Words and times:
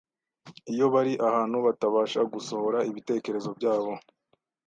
iyo 0.73 0.85
bari 0.93 1.13
ahantu 1.27 1.57
batabasha 1.65 2.19
gusohora 2.33 2.79
ibitekerezo 2.89 3.49
byabo 3.57 3.91